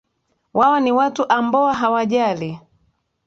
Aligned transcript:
Wao 0.53 0.79
ni 0.79 0.91
watu 0.91 1.29
amboa 1.29 1.73
hawajali 1.73 2.59